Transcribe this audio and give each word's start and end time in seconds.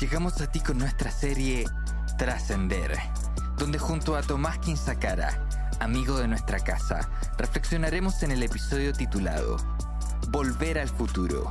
Llegamos 0.00 0.40
a 0.40 0.50
ti 0.50 0.58
con 0.58 0.78
nuestra 0.78 1.08
serie 1.12 1.66
Trascender, 2.18 2.98
donde 3.56 3.78
junto 3.78 4.16
a 4.16 4.22
Tomás 4.22 4.58
Quinzacara, 4.58 5.38
amigo 5.78 6.18
de 6.18 6.26
nuestra 6.26 6.58
casa, 6.58 7.08
reflexionaremos 7.38 8.24
en 8.24 8.32
el 8.32 8.42
episodio 8.42 8.92
titulado 8.92 9.56
Volver 10.30 10.80
al 10.80 10.88
futuro. 10.88 11.48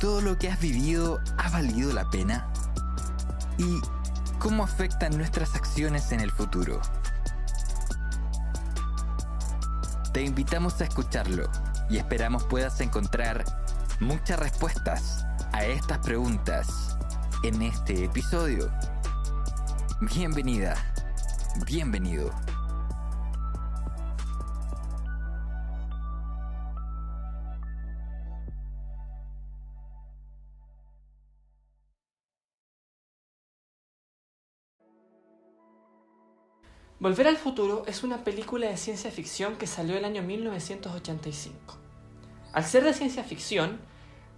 ¿Todo 0.00 0.20
lo 0.20 0.36
que 0.36 0.50
has 0.50 0.58
vivido 0.58 1.20
ha 1.38 1.48
valido 1.50 1.92
la 1.92 2.10
pena? 2.10 2.48
¿Y 3.56 3.80
cómo 4.40 4.64
afectan 4.64 5.16
nuestras 5.16 5.54
acciones 5.54 6.10
en 6.10 6.20
el 6.20 6.32
futuro? 6.32 6.80
Te 10.12 10.22
invitamos 10.22 10.80
a 10.80 10.84
escucharlo 10.84 11.48
y 11.88 11.98
esperamos 11.98 12.42
puedas 12.44 12.80
encontrar 12.80 13.44
muchas 14.00 14.40
respuestas 14.40 15.24
a 15.52 15.64
estas 15.64 15.98
preguntas 15.98 16.96
en 17.42 17.62
este 17.62 18.04
episodio. 18.04 18.70
Bienvenida, 20.00 20.74
bienvenido. 21.66 22.30
Volver 36.98 37.26
al 37.26 37.36
futuro 37.36 37.84
es 37.86 38.04
una 38.04 38.24
película 38.24 38.68
de 38.68 38.76
ciencia 38.76 39.10
ficción 39.10 39.56
que 39.56 39.66
salió 39.66 39.98
el 39.98 40.04
año 40.04 40.22
1985. 40.22 41.76
Al 42.52 42.64
ser 42.64 42.84
de 42.84 42.94
ciencia 42.94 43.24
ficción, 43.24 43.80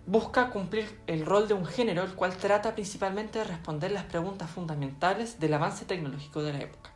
busca 0.06 0.50
cumplir 0.50 1.00
el 1.06 1.24
rol 1.24 1.48
de 1.48 1.54
un 1.54 1.64
género 1.64 2.02
el 2.02 2.14
cual 2.14 2.36
trata 2.36 2.74
principalmente 2.74 3.38
de 3.38 3.44
responder 3.44 3.90
las 3.90 4.04
preguntas 4.04 4.50
fundamentales 4.50 5.40
del 5.40 5.54
avance 5.54 5.84
tecnológico 5.84 6.42
de 6.42 6.52
la 6.52 6.60
época. 6.60 6.90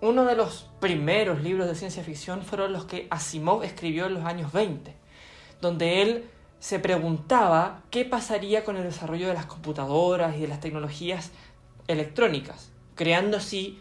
Uno 0.00 0.24
de 0.24 0.34
los 0.34 0.70
primeros 0.80 1.42
libros 1.42 1.66
de 1.66 1.74
ciencia 1.74 2.02
ficción 2.02 2.42
fueron 2.42 2.72
los 2.72 2.84
que 2.84 3.06
Asimov 3.10 3.62
escribió 3.62 4.06
en 4.06 4.14
los 4.14 4.24
años 4.24 4.52
20, 4.52 4.94
donde 5.60 6.02
él 6.02 6.30
se 6.58 6.78
preguntaba 6.78 7.82
qué 7.90 8.04
pasaría 8.04 8.64
con 8.64 8.76
el 8.76 8.84
desarrollo 8.84 9.28
de 9.28 9.34
las 9.34 9.46
computadoras 9.46 10.36
y 10.36 10.40
de 10.40 10.48
las 10.48 10.60
tecnologías 10.60 11.30
electrónicas, 11.86 12.70
creando 12.94 13.36
así 13.36 13.80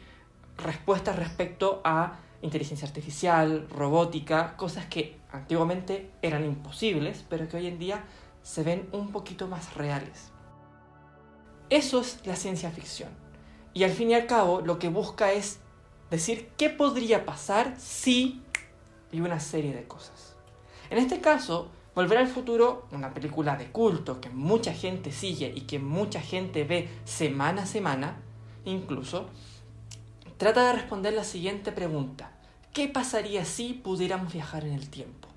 respuestas 0.58 1.16
respecto 1.18 1.82
a 1.84 2.20
inteligencia 2.44 2.88
artificial, 2.88 3.68
robótica, 3.70 4.56
cosas 4.56 4.86
que 4.86 5.18
antiguamente 5.32 6.12
eran 6.22 6.46
imposibles, 6.46 7.26
pero 7.28 7.48
que 7.50 7.58
hoy 7.58 7.66
en 7.68 7.80
día 7.80 8.04
se 8.44 8.64
ven 8.64 8.88
un 8.92 9.12
poquito 9.12 9.48
más 9.48 9.74
reales. 9.74 10.32
Eso 11.72 12.02
es 12.02 12.20
la 12.26 12.36
ciencia 12.36 12.70
ficción. 12.70 13.10
Y 13.74 13.84
al 13.84 13.92
fin 13.92 14.12
y 14.12 14.14
al 14.14 14.28
cabo 14.28 14.62
lo 14.62 14.78
que 14.78 14.90
busca 14.90 15.32
es 15.32 15.60
decir 16.12 16.50
qué 16.58 16.70
podría 16.70 17.26
pasar 17.26 17.74
si 17.80 18.44
y 19.12 19.22
una 19.22 19.40
serie 19.40 19.74
de 19.74 19.88
cosas. 19.88 20.36
En 20.92 21.00
este 21.00 21.22
caso, 21.22 21.72
Volver 21.96 22.18
al 22.18 22.28
futuro, 22.28 22.88
una 22.92 23.14
película 23.14 23.56
de 23.56 23.68
culto 23.68 24.20
que 24.20 24.30
mucha 24.30 24.74
gente 24.74 25.12
sigue 25.12 25.54
y 25.56 25.62
que 25.62 25.78
mucha 25.78 26.20
gente 26.20 26.64
ve 26.64 26.90
semana 27.06 27.64
a 27.64 27.66
semana, 27.68 28.18
incluso, 28.66 29.30
trata 30.38 30.66
de 30.66 30.74
responder 30.74 31.14
la 31.14 31.24
siguiente 31.24 31.72
pregunta. 31.72 32.32
¿Qué 32.74 32.88
pasaría 32.88 33.46
si 33.46 33.74
pudiéramos 33.74 34.34
viajar 34.34 34.66
en 34.66 34.74
el 34.74 34.90
tiempo? 34.90 35.30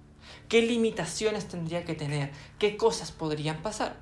¿Qué 0.48 0.62
limitaciones 0.62 1.46
tendría 1.46 1.84
que 1.84 1.94
tener? 1.94 2.32
¿Qué 2.58 2.76
cosas 2.76 3.12
podrían 3.12 3.62
pasar? 3.62 3.96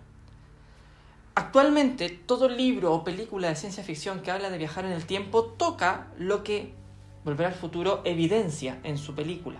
Actualmente, 1.34 2.08
todo 2.08 2.48
libro 2.48 2.92
o 2.94 3.04
película 3.04 3.48
de 3.48 3.56
ciencia 3.56 3.82
ficción 3.82 4.20
que 4.20 4.30
habla 4.30 4.50
de 4.50 4.58
viajar 4.58 4.84
en 4.84 4.92
el 4.92 5.04
tiempo 5.04 5.44
toca 5.44 6.06
lo 6.16 6.44
que 6.44 6.72
Volver 7.24 7.46
al 7.46 7.54
futuro 7.54 8.02
evidencia 8.04 8.78
en 8.84 8.98
su 8.98 9.14
película. 9.14 9.58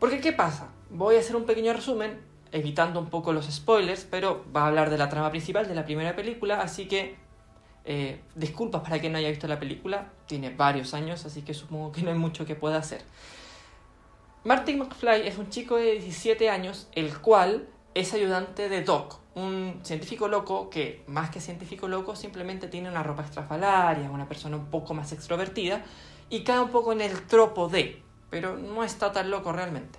Porque, 0.00 0.20
¿qué 0.20 0.32
pasa? 0.32 0.70
Voy 0.90 1.14
a 1.14 1.20
hacer 1.20 1.36
un 1.36 1.44
pequeño 1.44 1.72
resumen, 1.72 2.20
evitando 2.50 2.98
un 2.98 3.08
poco 3.08 3.32
los 3.32 3.46
spoilers, 3.46 4.04
pero 4.04 4.44
va 4.54 4.62
a 4.62 4.66
hablar 4.66 4.90
de 4.90 4.98
la 4.98 5.08
trama 5.08 5.30
principal 5.30 5.68
de 5.68 5.76
la 5.76 5.84
primera 5.84 6.16
película, 6.16 6.60
así 6.60 6.88
que 6.88 7.16
eh, 7.90 8.20
disculpas 8.34 8.82
para 8.82 9.00
quien 9.00 9.12
no 9.12 9.18
haya 9.18 9.30
visto 9.30 9.48
la 9.48 9.58
película, 9.58 10.12
tiene 10.26 10.50
varios 10.50 10.92
años, 10.92 11.24
así 11.24 11.40
que 11.40 11.54
supongo 11.54 11.90
que 11.90 12.02
no 12.02 12.10
hay 12.10 12.18
mucho 12.18 12.44
que 12.44 12.54
pueda 12.54 12.76
hacer. 12.76 13.00
Martin 14.44 14.80
McFly 14.80 15.26
es 15.26 15.38
un 15.38 15.48
chico 15.48 15.76
de 15.76 15.92
17 15.92 16.50
años, 16.50 16.88
el 16.92 17.18
cual 17.18 17.66
es 17.94 18.12
ayudante 18.12 18.68
de 18.68 18.82
Doc, 18.82 19.20
un 19.34 19.80
científico 19.84 20.28
loco 20.28 20.68
que, 20.68 21.02
más 21.06 21.30
que 21.30 21.40
científico 21.40 21.88
loco, 21.88 22.14
simplemente 22.14 22.68
tiene 22.68 22.90
una 22.90 23.02
ropa 23.02 23.22
estrafalaria, 23.22 24.10
una 24.10 24.28
persona 24.28 24.58
un 24.58 24.66
poco 24.66 24.92
más 24.92 25.12
extrovertida 25.12 25.82
y 26.28 26.44
cae 26.44 26.60
un 26.60 26.68
poco 26.68 26.92
en 26.92 27.00
el 27.00 27.22
tropo 27.22 27.70
de, 27.70 28.02
pero 28.28 28.58
no 28.58 28.84
está 28.84 29.12
tan 29.12 29.30
loco 29.30 29.50
realmente. 29.50 29.98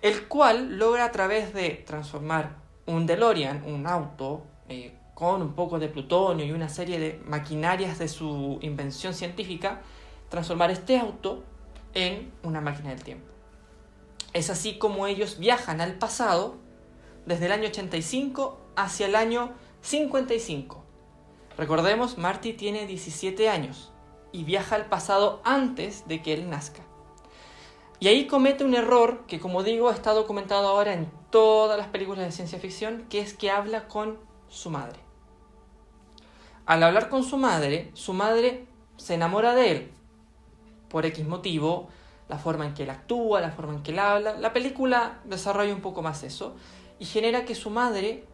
El 0.00 0.28
cual 0.28 0.78
logra 0.78 1.04
a 1.04 1.12
través 1.12 1.52
de 1.52 1.84
transformar 1.86 2.56
un 2.86 3.04
DeLorean, 3.04 3.64
un 3.66 3.86
auto, 3.86 4.46
eh, 4.70 4.96
con 5.22 5.40
un 5.40 5.52
poco 5.52 5.78
de 5.78 5.86
plutonio 5.86 6.44
y 6.44 6.50
una 6.50 6.68
serie 6.68 6.98
de 6.98 7.22
maquinarias 7.26 8.00
de 8.00 8.08
su 8.08 8.58
invención 8.60 9.14
científica, 9.14 9.80
transformar 10.28 10.72
este 10.72 10.98
auto 10.98 11.44
en 11.94 12.32
una 12.42 12.60
máquina 12.60 12.88
del 12.88 13.04
tiempo. 13.04 13.28
Es 14.32 14.50
así 14.50 14.78
como 14.78 15.06
ellos 15.06 15.38
viajan 15.38 15.80
al 15.80 15.94
pasado 15.94 16.56
desde 17.24 17.46
el 17.46 17.52
año 17.52 17.68
85 17.68 18.58
hacia 18.74 19.06
el 19.06 19.14
año 19.14 19.52
55. 19.82 20.82
Recordemos, 21.56 22.18
Marty 22.18 22.52
tiene 22.54 22.88
17 22.88 23.48
años 23.48 23.92
y 24.32 24.42
viaja 24.42 24.74
al 24.74 24.86
pasado 24.86 25.40
antes 25.44 26.08
de 26.08 26.20
que 26.20 26.34
él 26.34 26.50
nazca. 26.50 26.82
Y 28.00 28.08
ahí 28.08 28.26
comete 28.26 28.64
un 28.64 28.74
error 28.74 29.22
que, 29.28 29.38
como 29.38 29.62
digo, 29.62 29.92
está 29.92 30.14
documentado 30.14 30.66
ahora 30.66 30.94
en 30.94 31.08
todas 31.30 31.78
las 31.78 31.86
películas 31.86 32.24
de 32.24 32.32
ciencia 32.32 32.58
ficción, 32.58 33.06
que 33.08 33.20
es 33.20 33.34
que 33.34 33.52
habla 33.52 33.86
con 33.86 34.18
su 34.48 34.68
madre. 34.68 35.11
Al 36.66 36.82
hablar 36.82 37.08
con 37.08 37.24
su 37.24 37.36
madre, 37.36 37.90
su 37.94 38.12
madre 38.12 38.66
se 38.96 39.14
enamora 39.14 39.54
de 39.54 39.70
él. 39.70 39.90
Por 40.88 41.06
X 41.06 41.26
motivo, 41.26 41.88
la 42.28 42.38
forma 42.38 42.64
en 42.64 42.74
que 42.74 42.84
él 42.84 42.90
actúa, 42.90 43.40
la 43.40 43.50
forma 43.50 43.74
en 43.74 43.82
que 43.82 43.90
él 43.90 43.98
habla. 43.98 44.38
La 44.38 44.52
película 44.52 45.20
desarrolla 45.24 45.74
un 45.74 45.80
poco 45.80 46.02
más 46.02 46.22
eso 46.22 46.54
y 46.98 47.04
genera 47.04 47.44
que 47.44 47.54
su 47.54 47.68
madre 47.68 48.24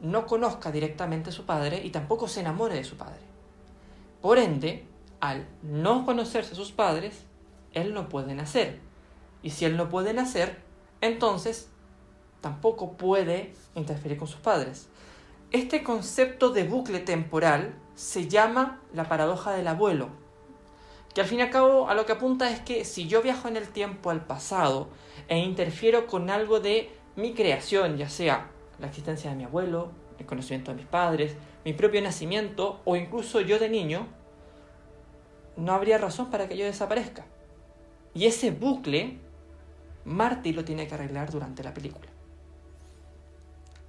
no 0.00 0.26
conozca 0.26 0.70
directamente 0.72 1.30
a 1.30 1.32
su 1.32 1.46
padre 1.46 1.80
y 1.84 1.90
tampoco 1.90 2.28
se 2.28 2.40
enamore 2.40 2.74
de 2.74 2.84
su 2.84 2.96
padre. 2.96 3.20
Por 4.20 4.38
ende, 4.38 4.86
al 5.20 5.46
no 5.62 6.04
conocerse 6.04 6.52
a 6.52 6.56
sus 6.56 6.72
padres, 6.72 7.24
él 7.72 7.94
no 7.94 8.08
puede 8.08 8.34
nacer. 8.34 8.80
Y 9.42 9.50
si 9.50 9.64
él 9.64 9.76
no 9.78 9.88
puede 9.88 10.12
nacer, 10.12 10.60
entonces 11.00 11.70
tampoco 12.42 12.98
puede 12.98 13.54
interferir 13.74 14.18
con 14.18 14.28
sus 14.28 14.40
padres. 14.40 14.89
Este 15.52 15.82
concepto 15.82 16.50
de 16.50 16.62
bucle 16.62 17.00
temporal 17.00 17.74
se 17.96 18.28
llama 18.28 18.80
la 18.94 19.08
paradoja 19.08 19.50
del 19.50 19.66
abuelo, 19.66 20.10
que 21.12 21.22
al 21.22 21.26
fin 21.26 21.40
y 21.40 21.42
al 21.42 21.50
cabo 21.50 21.88
a 21.88 21.94
lo 21.94 22.06
que 22.06 22.12
apunta 22.12 22.48
es 22.52 22.60
que 22.60 22.84
si 22.84 23.08
yo 23.08 23.20
viajo 23.20 23.48
en 23.48 23.56
el 23.56 23.66
tiempo 23.68 24.10
al 24.10 24.24
pasado 24.24 24.90
e 25.26 25.38
interfiero 25.38 26.06
con 26.06 26.30
algo 26.30 26.60
de 26.60 26.90
mi 27.16 27.34
creación, 27.34 27.96
ya 27.96 28.08
sea 28.08 28.48
la 28.78 28.86
existencia 28.86 29.30
de 29.30 29.36
mi 29.36 29.42
abuelo, 29.42 29.90
el 30.20 30.26
conocimiento 30.26 30.70
de 30.70 30.76
mis 30.76 30.86
padres, 30.86 31.34
mi 31.64 31.72
propio 31.72 32.00
nacimiento 32.00 32.80
o 32.84 32.94
incluso 32.94 33.40
yo 33.40 33.58
de 33.58 33.68
niño, 33.68 34.06
no 35.56 35.72
habría 35.72 35.98
razón 35.98 36.30
para 36.30 36.46
que 36.46 36.56
yo 36.56 36.64
desaparezca. 36.64 37.26
Y 38.14 38.26
ese 38.26 38.52
bucle, 38.52 39.18
Marty 40.04 40.52
lo 40.52 40.64
tiene 40.64 40.86
que 40.86 40.94
arreglar 40.94 41.32
durante 41.32 41.64
la 41.64 41.74
película. 41.74 42.06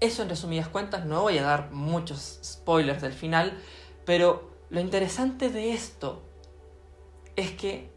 Eso 0.02 0.24
en 0.24 0.30
resumidas 0.30 0.68
cuentas, 0.68 1.06
no 1.06 1.22
voy 1.22 1.38
a 1.38 1.44
dar 1.44 1.72
muchos 1.72 2.40
spoilers 2.44 3.02
del 3.02 3.14
final, 3.14 3.58
pero 4.04 4.52
lo 4.72 4.82
interesante 4.82 5.50
de 5.50 5.74
esto 5.74 6.24
es 7.36 7.52
que 7.52 7.92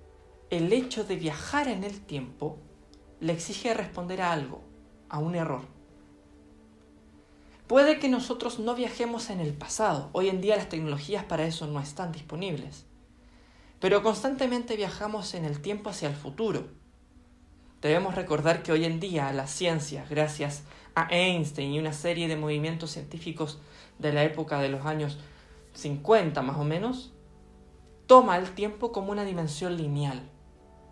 el 0.50 0.72
hecho 0.72 1.04
de 1.04 1.16
viajar 1.16 1.66
en 1.66 1.82
el 1.82 2.00
tiempo 2.02 2.58
le 3.20 3.32
exige 3.32 3.72
responder 3.72 4.20
a 4.20 4.32
algo, 4.32 4.62
a 5.08 5.18
un 5.18 5.34
error. 5.34 5.62
Puede 7.66 7.98
que 7.98 8.10
nosotros 8.10 8.58
no 8.58 8.74
viajemos 8.74 9.30
en 9.30 9.40
el 9.40 9.54
pasado. 9.54 10.10
Hoy 10.12 10.28
en 10.28 10.42
día 10.42 10.56
las 10.56 10.68
tecnologías 10.68 11.24
para 11.24 11.46
eso 11.46 11.66
no 11.66 11.80
están 11.80 12.12
disponibles. 12.12 12.84
Pero 13.80 14.02
constantemente 14.02 14.76
viajamos 14.76 15.32
en 15.32 15.46
el 15.46 15.62
tiempo 15.62 15.88
hacia 15.88 16.08
el 16.08 16.14
futuro. 16.14 16.68
Debemos 17.80 18.14
recordar 18.14 18.62
que 18.62 18.72
hoy 18.72 18.84
en 18.84 19.00
día 19.00 19.32
la 19.32 19.46
ciencia, 19.46 20.06
gracias 20.10 20.60
a 20.60 20.83
Einstein 20.94 21.72
y 21.72 21.78
una 21.78 21.92
serie 21.92 22.28
de 22.28 22.36
movimientos 22.36 22.92
científicos 22.92 23.58
de 23.98 24.12
la 24.12 24.24
época 24.24 24.60
de 24.60 24.68
los 24.68 24.86
años 24.86 25.18
50 25.74 26.40
más 26.42 26.56
o 26.56 26.64
menos, 26.64 27.12
toma 28.06 28.36
el 28.36 28.54
tiempo 28.54 28.92
como 28.92 29.12
una 29.12 29.24
dimensión 29.24 29.76
lineal. 29.76 30.30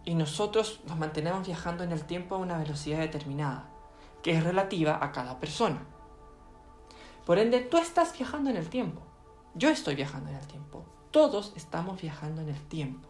Y 0.05 0.15
nosotros 0.15 0.81
nos 0.89 0.99
mantenemos 0.99 1.47
viajando 1.47 1.85
en 1.85 1.93
el 1.93 2.05
tiempo 2.05 2.35
a 2.35 2.39
una 2.39 2.59
velocidad 2.59 2.99
determinada, 2.99 3.71
que 4.23 4.33
es 4.33 4.43
relativa 4.43 4.99
a 5.01 5.13
cada 5.13 5.39
persona. 5.39 5.87
Por 7.25 7.39
ende, 7.39 7.61
tú 7.61 7.79
estás 7.79 8.17
viajando 8.17 8.51
en 8.51 8.57
el 8.57 8.69
tiempo. 8.69 9.03
Yo 9.55 9.69
estoy 9.69 9.95
viajando 9.95 10.31
en 10.31 10.37
el 10.37 10.47
tiempo. 10.47 10.85
Todos 11.13 11.53
estamos 11.57 12.01
viajando 12.01 12.43
en 12.43 12.49
el 12.49 12.61
tiempo. 12.69 13.09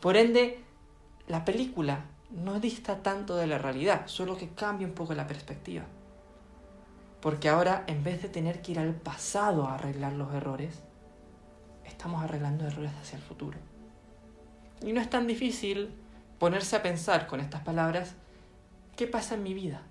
Por 0.00 0.16
ende, 0.16 0.64
la 1.26 1.44
película 1.44 2.06
no 2.30 2.60
dista 2.60 3.02
tanto 3.02 3.36
de 3.36 3.46
la 3.46 3.58
realidad, 3.58 4.06
solo 4.06 4.36
que 4.36 4.50
cambia 4.50 4.86
un 4.86 4.94
poco 4.94 5.14
la 5.14 5.26
perspectiva. 5.26 5.84
Porque 7.20 7.48
ahora, 7.48 7.84
en 7.86 8.04
vez 8.04 8.22
de 8.22 8.28
tener 8.28 8.62
que 8.62 8.72
ir 8.72 8.78
al 8.78 8.94
pasado 8.94 9.66
a 9.66 9.74
arreglar 9.74 10.12
los 10.12 10.32
errores, 10.34 10.82
estamos 11.84 12.22
arreglando 12.22 12.66
errores 12.66 12.92
hacia 13.00 13.16
el 13.16 13.22
futuro. 13.22 13.58
Y 14.82 14.92
no 14.92 15.00
es 15.00 15.08
tan 15.08 15.26
difícil 15.26 15.94
ponerse 16.38 16.76
a 16.76 16.82
pensar 16.82 17.26
con 17.26 17.40
estas 17.40 17.62
palabras, 17.62 18.14
¿qué 18.96 19.06
pasa 19.06 19.34
en 19.34 19.42
mi 19.42 19.54
vida? 19.54 19.82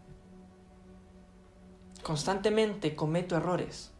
Constantemente 2.04 2.96
cometo 2.96 3.36
errores. 3.36 3.92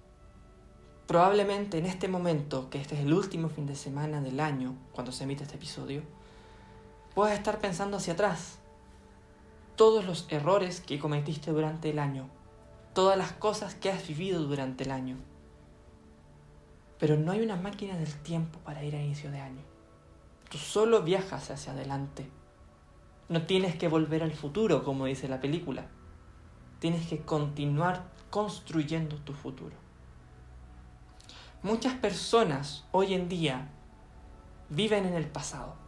Probablemente 1.08 1.78
en 1.78 1.86
este 1.86 2.08
momento, 2.08 2.70
que 2.70 2.80
este 2.80 2.96
es 2.96 3.02
el 3.02 3.14
último 3.14 3.50
fin 3.50 3.66
de 3.66 3.76
semana 3.76 4.22
del 4.22 4.40
año, 4.40 4.76
cuando 4.92 5.12
se 5.12 5.24
emite 5.24 5.44
este 5.44 5.56
episodio, 5.56 6.04
puedes 7.16 7.38
estar 7.38 7.60
pensando 7.60 7.98
hacia 7.98 8.14
atrás. 8.14 8.60
Todos 9.78 10.06
los 10.06 10.28
errores 10.30 10.82
que 10.82 11.00
cometiste 11.00 11.52
durante 11.52 11.90
el 11.90 11.98
año, 11.98 12.30
todas 12.94 13.18
las 13.18 13.32
cosas 13.32 13.74
que 13.74 13.90
has 13.90 14.06
vivido 14.06 14.44
durante 14.44 14.84
el 14.84 14.92
año. 14.92 15.18
Pero 17.00 17.18
no 17.18 17.32
hay 17.32 17.42
una 17.42 17.56
máquina 17.56 17.98
del 17.98 18.14
tiempo 18.22 18.60
para 18.60 18.84
ir 18.84 18.96
a 18.96 19.02
inicio 19.02 19.32
de 19.32 19.40
año. 19.40 19.62
Tú 20.50 20.58
solo 20.58 21.04
viajas 21.04 21.52
hacia 21.52 21.72
adelante. 21.72 22.30
No 23.30 23.44
tienes 23.44 23.76
que 23.76 23.88
volver 23.88 24.22
al 24.22 24.34
futuro, 24.34 24.84
como 24.84 25.06
dice 25.06 25.28
la 25.28 25.40
película. 25.40 25.88
Tienes 26.80 27.08
que 27.08 27.20
continuar 27.22 28.04
construyendo 28.30 29.18
tu 29.18 29.34
futuro. 29.34 29.76
Muchas 31.64 31.96
personas 31.96 32.86
hoy 32.92 33.14
en 33.14 33.28
día 33.28 33.70
viven 34.70 35.06
en 35.06 35.16
el 35.16 35.28
pasado 35.28 35.85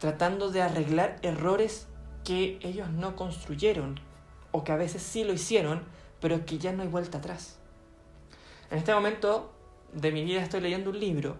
tratando 0.00 0.50
de 0.50 0.62
arreglar 0.62 1.16
errores 1.22 1.86
que 2.24 2.58
ellos 2.62 2.90
no 2.90 3.14
construyeron 3.14 4.00
o 4.50 4.64
que 4.64 4.72
a 4.72 4.76
veces 4.76 5.02
sí 5.02 5.24
lo 5.24 5.32
hicieron, 5.32 5.82
pero 6.20 6.44
que 6.46 6.58
ya 6.58 6.72
no 6.72 6.82
hay 6.82 6.88
vuelta 6.88 7.18
atrás. 7.18 7.58
En 8.70 8.78
este 8.78 8.94
momento 8.94 9.52
de 9.92 10.10
mi 10.10 10.24
vida 10.24 10.42
estoy 10.42 10.62
leyendo 10.62 10.90
un 10.90 10.98
libro 10.98 11.36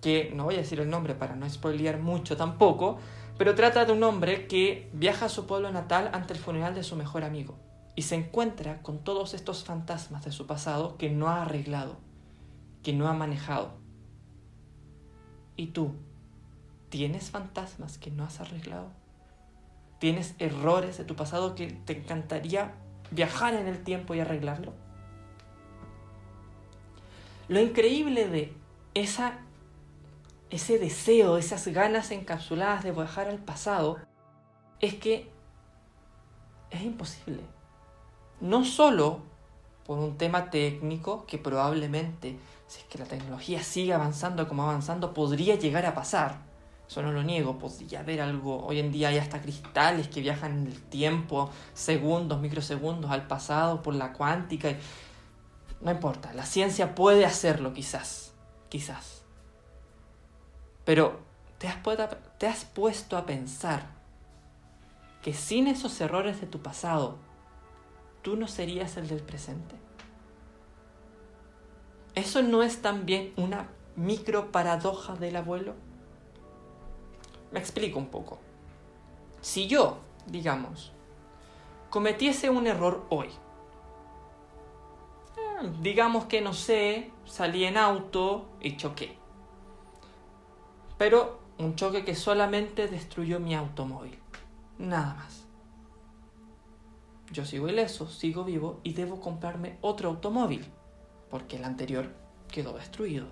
que 0.00 0.32
no 0.34 0.44
voy 0.44 0.54
a 0.54 0.58
decir 0.58 0.80
el 0.80 0.88
nombre 0.88 1.14
para 1.14 1.36
no 1.36 1.48
spoilear 1.48 1.98
mucho 1.98 2.36
tampoco, 2.36 2.98
pero 3.36 3.54
trata 3.54 3.84
de 3.84 3.92
un 3.92 4.02
hombre 4.02 4.46
que 4.46 4.88
viaja 4.92 5.26
a 5.26 5.30
su 5.30 5.46
pueblo 5.46 5.70
natal 5.70 6.10
ante 6.12 6.32
el 6.32 6.38
funeral 6.38 6.74
de 6.74 6.82
su 6.82 6.96
mejor 6.96 7.22
amigo 7.22 7.58
y 7.96 8.02
se 8.02 8.14
encuentra 8.14 8.80
con 8.82 9.04
todos 9.04 9.34
estos 9.34 9.62
fantasmas 9.62 10.24
de 10.24 10.32
su 10.32 10.46
pasado 10.46 10.96
que 10.96 11.10
no 11.10 11.28
ha 11.28 11.42
arreglado, 11.42 11.98
que 12.82 12.94
no 12.94 13.08
ha 13.08 13.12
manejado. 13.12 13.72
¿Y 15.56 15.68
tú? 15.68 15.92
¿Tienes 16.94 17.32
fantasmas 17.32 17.98
que 17.98 18.12
no 18.12 18.22
has 18.22 18.38
arreglado? 18.38 18.86
¿Tienes 19.98 20.36
errores 20.38 20.96
de 20.96 21.02
tu 21.02 21.16
pasado 21.16 21.56
que 21.56 21.66
te 21.66 21.98
encantaría 21.98 22.76
viajar 23.10 23.54
en 23.54 23.66
el 23.66 23.82
tiempo 23.82 24.14
y 24.14 24.20
arreglarlo? 24.20 24.72
Lo 27.48 27.58
increíble 27.58 28.28
de 28.28 28.52
esa, 28.94 29.40
ese 30.50 30.78
deseo, 30.78 31.36
esas 31.36 31.66
ganas 31.66 32.12
encapsuladas 32.12 32.84
de 32.84 32.92
viajar 32.92 33.26
al 33.26 33.40
pasado, 33.40 33.98
es 34.78 34.94
que 34.94 35.28
es 36.70 36.82
imposible. 36.82 37.42
No 38.40 38.64
solo 38.64 39.18
por 39.84 39.98
un 39.98 40.16
tema 40.16 40.48
técnico 40.48 41.26
que 41.26 41.38
probablemente, 41.38 42.38
si 42.68 42.82
es 42.82 42.86
que 42.86 42.98
la 42.98 43.06
tecnología 43.06 43.64
sigue 43.64 43.94
avanzando 43.94 44.46
como 44.46 44.62
avanzando, 44.62 45.12
podría 45.12 45.56
llegar 45.56 45.86
a 45.86 45.94
pasar, 45.96 46.53
eso 46.88 47.02
no 47.02 47.12
lo 47.12 47.22
niego, 47.22 47.58
podría 47.58 48.00
haber 48.00 48.20
algo. 48.20 48.64
Hoy 48.64 48.80
en 48.80 48.92
día 48.92 49.08
hay 49.08 49.18
hasta 49.18 49.40
cristales 49.40 50.08
que 50.08 50.20
viajan 50.20 50.52
en 50.58 50.66
el 50.66 50.82
tiempo, 50.82 51.50
segundos, 51.72 52.40
microsegundos 52.40 53.10
al 53.10 53.26
pasado 53.26 53.82
por 53.82 53.94
la 53.94 54.12
cuántica. 54.12 54.76
No 55.80 55.90
importa, 55.90 56.32
la 56.34 56.46
ciencia 56.46 56.94
puede 56.94 57.24
hacerlo 57.24 57.72
quizás, 57.72 58.32
quizás. 58.68 59.22
Pero 60.84 61.20
¿te 61.58 61.68
has, 61.68 61.78
te 62.38 62.46
has 62.46 62.64
puesto 62.64 63.16
a 63.16 63.26
pensar 63.26 63.94
que 65.24 65.32
sin 65.32 65.68
esos 65.68 65.98
errores 66.02 66.42
de 66.42 66.46
tu 66.46 66.60
pasado, 66.60 67.16
tú 68.20 68.36
no 68.36 68.46
serías 68.46 68.98
el 68.98 69.08
del 69.08 69.22
presente. 69.22 69.74
¿Eso 72.14 72.42
no 72.42 72.62
es 72.62 72.82
también 72.82 73.32
una 73.36 73.68
micro 73.96 74.52
paradoja 74.52 75.14
del 75.16 75.36
abuelo? 75.36 75.76
Me 77.54 77.60
explico 77.60 78.00
un 78.00 78.08
poco. 78.08 78.40
Si 79.40 79.68
yo, 79.68 79.98
digamos, 80.26 80.90
cometiese 81.88 82.50
un 82.50 82.66
error 82.66 83.06
hoy, 83.10 83.28
eh, 85.36 85.72
digamos 85.80 86.24
que 86.24 86.40
no 86.40 86.52
sé, 86.52 87.12
salí 87.24 87.64
en 87.64 87.76
auto 87.76 88.48
y 88.60 88.76
choqué. 88.76 89.16
Pero 90.98 91.38
un 91.58 91.76
choque 91.76 92.04
que 92.04 92.16
solamente 92.16 92.88
destruyó 92.88 93.38
mi 93.38 93.54
automóvil. 93.54 94.18
Nada 94.78 95.14
más. 95.14 95.44
Yo 97.30 97.44
sigo 97.44 97.68
ileso, 97.68 98.08
sigo 98.08 98.42
vivo 98.42 98.80
y 98.82 98.94
debo 98.94 99.20
comprarme 99.20 99.78
otro 99.80 100.08
automóvil, 100.08 100.66
porque 101.30 101.58
el 101.58 101.64
anterior 101.64 102.12
quedó 102.50 102.72
destruido. 102.72 103.28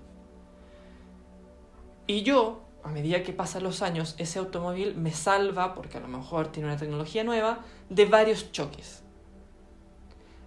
Y 2.07 2.23
yo 2.23 2.63
a 2.85 2.89
medida 2.89 3.23
que 3.23 3.33
pasan 3.33 3.63
los 3.63 3.83
años, 3.83 4.15
ese 4.19 4.39
automóvil 4.39 4.95
me 4.97 5.13
salva, 5.13 5.75
porque 5.75 5.99
a 5.99 6.01
lo 6.01 6.09
mejor 6.09 6.49
tiene 6.49 6.69
una 6.69 6.79
tecnología 6.79 7.25
nueva, 7.25 7.61
de 7.89 8.07
varios 8.07 8.51
choques. 8.53 9.03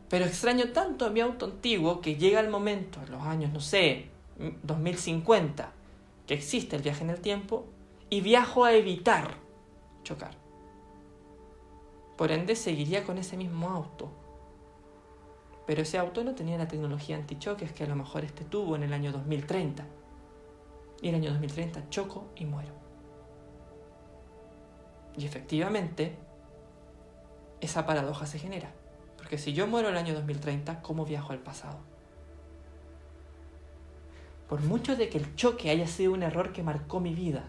Pero 0.09 0.25
extraño 0.25 0.71
tanto 0.71 1.05
a 1.05 1.09
mi 1.09 1.21
auto 1.21 1.45
antiguo 1.45 2.01
que 2.01 2.15
llega 2.15 2.39
el 2.39 2.49
momento, 2.49 2.99
en 3.01 3.11
los 3.11 3.21
años, 3.23 3.53
no 3.53 3.59
sé, 3.59 4.09
2050, 4.63 5.71
que 6.27 6.33
existe 6.33 6.75
el 6.75 6.81
viaje 6.81 7.03
en 7.03 7.09
el 7.09 7.21
tiempo, 7.21 7.65
y 8.09 8.21
viajo 8.21 8.65
a 8.65 8.73
evitar 8.73 9.35
chocar. 10.03 10.35
Por 12.17 12.31
ende, 12.31 12.55
seguiría 12.55 13.03
con 13.03 13.17
ese 13.17 13.37
mismo 13.37 13.69
auto. 13.69 14.09
Pero 15.65 15.81
ese 15.81 15.97
auto 15.97 16.23
no 16.23 16.35
tenía 16.35 16.57
la 16.57 16.67
tecnología 16.67 17.15
antichoques 17.15 17.71
que 17.71 17.83
a 17.83 17.87
lo 17.87 17.95
mejor 17.95 18.23
este 18.23 18.43
tuvo 18.43 18.75
en 18.75 18.83
el 18.83 18.93
año 18.93 19.11
2030 19.11 19.85
y 21.01 21.09
el 21.09 21.15
año 21.15 21.31
2030 21.31 21.89
choco 21.89 22.27
y 22.35 22.45
muero. 22.45 22.73
Y 25.17 25.25
efectivamente, 25.25 26.17
esa 27.61 27.85
paradoja 27.85 28.25
se 28.25 28.39
genera. 28.39 28.71
Porque 29.17 29.37
si 29.37 29.53
yo 29.53 29.67
muero 29.67 29.89
el 29.89 29.97
año 29.97 30.13
2030, 30.13 30.81
¿cómo 30.81 31.05
viajo 31.05 31.31
al 31.31 31.39
pasado? 31.39 31.79
Por 34.49 34.61
mucho 34.61 34.95
de 34.95 35.09
que 35.09 35.17
el 35.17 35.35
choque 35.35 35.69
haya 35.69 35.87
sido 35.87 36.13
un 36.13 36.23
error 36.23 36.53
que 36.53 36.63
marcó 36.63 36.99
mi 36.99 37.15
vida, 37.15 37.43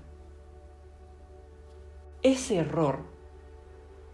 ese 2.22 2.56
error 2.56 3.00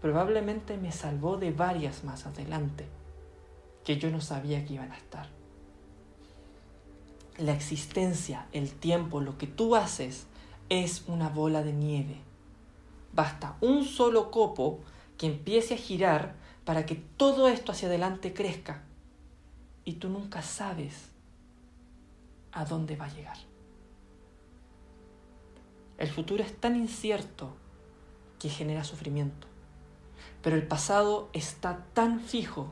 probablemente 0.01 0.77
me 0.77 0.91
salvó 0.91 1.37
de 1.37 1.51
varias 1.51 2.03
más 2.03 2.25
adelante 2.25 2.85
que 3.85 3.97
yo 3.97 4.11
no 4.11 4.19
sabía 4.19 4.65
que 4.65 4.73
iban 4.73 4.91
a 4.91 4.97
estar 4.97 5.27
la 7.37 7.53
existencia, 7.53 8.47
el 8.51 8.71
tiempo, 8.71 9.21
lo 9.21 9.37
que 9.37 9.47
tú 9.47 9.75
haces 9.75 10.27
es 10.69 11.03
una 11.07 11.29
bola 11.29 11.63
de 11.63 11.73
nieve. 11.73 12.17
Basta 13.13 13.57
un 13.61 13.85
solo 13.85 14.31
copo 14.31 14.79
que 15.17 15.27
empiece 15.27 15.75
a 15.75 15.77
girar 15.77 16.35
para 16.65 16.85
que 16.85 16.95
todo 16.95 17.47
esto 17.47 17.71
hacia 17.71 17.87
adelante 17.87 18.33
crezca. 18.33 18.83
Y 19.85 19.93
tú 19.93 20.09
nunca 20.09 20.41
sabes 20.41 21.09
a 22.51 22.65
dónde 22.65 22.95
va 22.95 23.05
a 23.05 23.13
llegar. 23.13 23.37
El 25.97 26.09
futuro 26.09 26.43
es 26.43 26.55
tan 26.59 26.75
incierto 26.75 27.55
que 28.39 28.49
genera 28.49 28.83
sufrimiento. 28.83 29.47
Pero 30.41 30.55
el 30.55 30.67
pasado 30.67 31.29
está 31.33 31.85
tan 31.93 32.19
fijo 32.19 32.71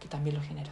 que 0.00 0.08
también 0.08 0.36
lo 0.36 0.42
genera. 0.42 0.70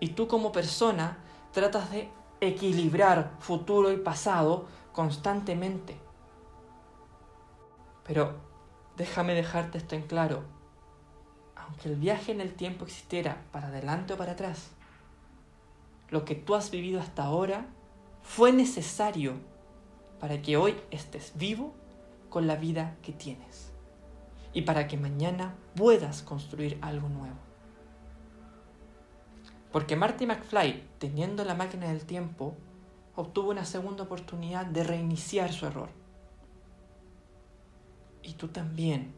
Y 0.00 0.08
tú 0.08 0.28
como 0.28 0.52
persona 0.52 1.18
tratas 1.56 1.90
de 1.90 2.10
equilibrar 2.42 3.32
futuro 3.38 3.90
y 3.90 3.96
pasado 3.96 4.66
constantemente. 4.92 5.96
Pero 8.04 8.34
déjame 8.98 9.32
dejarte 9.32 9.78
esto 9.78 9.94
en 9.94 10.02
claro. 10.02 10.42
Aunque 11.56 11.88
el 11.88 11.96
viaje 11.96 12.30
en 12.30 12.42
el 12.42 12.52
tiempo 12.52 12.84
existiera 12.84 13.42
para 13.52 13.68
adelante 13.68 14.12
o 14.12 14.18
para 14.18 14.32
atrás, 14.32 14.68
lo 16.10 16.26
que 16.26 16.34
tú 16.34 16.54
has 16.54 16.70
vivido 16.70 17.00
hasta 17.00 17.24
ahora 17.24 17.64
fue 18.20 18.52
necesario 18.52 19.36
para 20.20 20.42
que 20.42 20.58
hoy 20.58 20.76
estés 20.90 21.32
vivo 21.36 21.72
con 22.28 22.46
la 22.46 22.56
vida 22.56 22.98
que 23.00 23.14
tienes 23.14 23.72
y 24.52 24.60
para 24.60 24.86
que 24.88 24.98
mañana 24.98 25.54
puedas 25.74 26.20
construir 26.20 26.78
algo 26.82 27.08
nuevo. 27.08 27.45
Porque 29.76 29.94
Marty 29.94 30.24
McFly, 30.24 30.88
teniendo 30.98 31.44
la 31.44 31.54
máquina 31.54 31.88
del 31.88 32.06
tiempo, 32.06 32.54
obtuvo 33.14 33.50
una 33.50 33.66
segunda 33.66 34.04
oportunidad 34.04 34.64
de 34.64 34.82
reiniciar 34.82 35.52
su 35.52 35.66
error. 35.66 35.90
Y 38.22 38.32
tú 38.32 38.48
también 38.48 39.12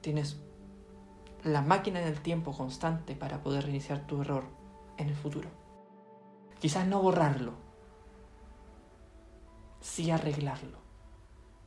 tienes 0.00 0.40
la 1.44 1.62
máquina 1.62 2.00
del 2.00 2.20
tiempo 2.20 2.50
constante 2.50 3.14
para 3.14 3.44
poder 3.44 3.62
reiniciar 3.62 4.08
tu 4.08 4.22
error 4.22 4.42
en 4.96 5.06
el 5.06 5.14
futuro. 5.14 5.50
Quizás 6.58 6.84
no 6.88 7.00
borrarlo, 7.00 7.52
sí 9.80 10.10
arreglarlo, 10.10 10.78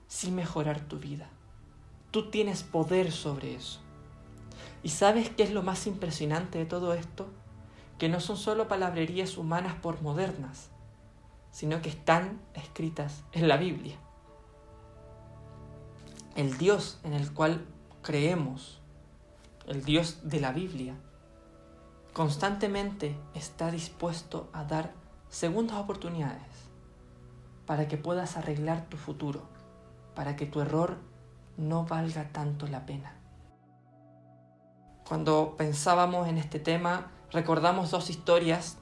sí 0.10 0.30
mejorar 0.30 0.82
tu 0.82 1.00
vida. 1.00 1.30
Tú 2.12 2.30
tienes 2.30 2.64
poder 2.64 3.14
sobre 3.14 3.56
eso. 3.56 3.80
¿Y 4.84 4.90
sabes 4.90 5.30
qué 5.30 5.44
es 5.44 5.54
lo 5.54 5.64
más 5.64 5.88
impresionante 5.88 6.58
de 6.58 6.66
todo 6.66 6.94
esto? 6.94 7.39
Que 8.00 8.10
no 8.10 8.20
son 8.20 8.38
solo 8.38 8.68
palabrerías 8.68 9.38
humanas 9.38 9.76
por 9.76 10.02
modernas, 10.02 10.70
sino 11.52 11.82
que 11.82 11.90
están 11.90 12.42
escritas 12.56 13.24
en 13.32 13.48
la 13.48 13.58
Biblia. 13.58 13.98
El 16.36 16.58
Dios 16.58 17.00
en 17.04 17.14
el 17.14 17.32
cual 17.34 17.66
creemos, 18.02 18.82
el 19.68 19.84
Dios 19.84 20.20
de 20.24 20.40
la 20.40 20.52
Biblia, 20.52 20.96
constantemente 22.14 23.16
está 23.34 23.70
dispuesto 23.70 24.50
a 24.54 24.64
dar 24.64 24.94
segundas 25.30 25.78
oportunidades 25.78 26.70
para 27.66 27.88
que 27.88 27.98
puedas 27.98 28.36
arreglar 28.38 28.88
tu 28.90 28.98
futuro, 28.98 29.44
para 30.16 30.36
que 30.36 30.46
tu 30.46 30.62
error 30.62 30.98
no 31.58 31.86
valga 31.86 32.30
tanto 32.32 32.68
la 32.68 32.86
pena. 32.86 33.14
Cuando 35.08 35.56
pensábamos 35.58 36.28
en 36.28 36.38
este 36.38 36.60
tema, 36.60 37.12
recordamos 37.32 37.92
dos 37.92 38.10
historias 38.10 38.78